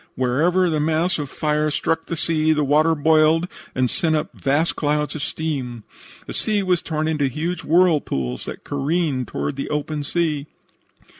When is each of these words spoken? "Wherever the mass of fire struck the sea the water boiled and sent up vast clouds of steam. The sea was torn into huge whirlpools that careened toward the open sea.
"Wherever 0.15 0.67
the 0.67 0.79
mass 0.79 1.19
of 1.19 1.29
fire 1.29 1.69
struck 1.69 2.07
the 2.07 2.17
sea 2.17 2.53
the 2.53 2.63
water 2.63 2.95
boiled 2.95 3.47
and 3.75 3.87
sent 3.87 4.15
up 4.15 4.33
vast 4.33 4.75
clouds 4.75 5.13
of 5.13 5.21
steam. 5.21 5.83
The 6.25 6.33
sea 6.33 6.63
was 6.63 6.81
torn 6.81 7.07
into 7.07 7.27
huge 7.27 7.63
whirlpools 7.63 8.45
that 8.45 8.63
careened 8.63 9.27
toward 9.27 9.57
the 9.57 9.69
open 9.69 10.01
sea. 10.01 10.47